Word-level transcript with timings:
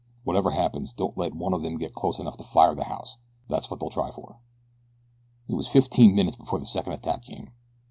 Whatever 0.23 0.49
happens 0.49 0.93
don't 0.93 1.15
let 1.15 1.35
one 1.35 1.53
of 1.53 1.61
them 1.61 1.77
get 1.77 1.93
close 1.93 2.17
enough 2.17 2.35
to 2.37 2.43
fire 2.43 2.73
the 2.73 2.85
house. 2.85 3.17
That's 3.47 3.69
what 3.69 3.79
they'll 3.79 3.91
try 3.91 4.09
for." 4.09 4.39
It 5.47 5.53
was 5.53 5.67
fifteen 5.67 6.15
minutes 6.15 6.35
before 6.37 6.57
the 6.57 6.65
second 6.65 6.93
attack 6.93 7.21
came. 7.21 7.51